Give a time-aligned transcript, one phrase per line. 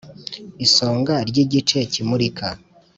[0.65, 2.47] isonga ry'igice kimurika